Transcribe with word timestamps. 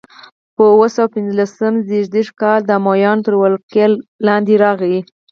په 0.55 0.63
اووه 0.71 0.87
سوه 0.95 1.07
پنځلسم 1.15 1.73
زېږدیز 1.89 2.27
کال 2.41 2.59
د 2.65 2.69
امویانو 2.79 3.25
تر 3.25 3.33
ولکې 3.37 3.83
لاندې 4.27 4.53
راغي. 4.63 4.97